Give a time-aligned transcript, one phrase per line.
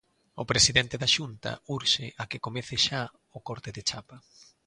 [0.41, 3.01] O presidente da Xunta urxe a que comece xa
[3.37, 4.17] o corte de chapa.